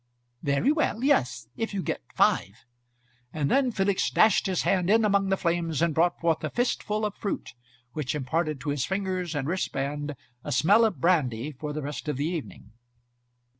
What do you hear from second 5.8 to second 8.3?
brought forth a fistful of fruit, which